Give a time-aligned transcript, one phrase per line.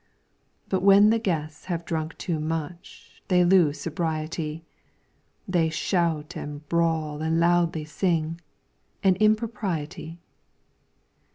[0.67, 4.65] But when the guests have drunk too much, They lose sobriety;
[5.47, 8.41] They shout and brawl and loudly sing,
[9.03, 10.19] An impropriety.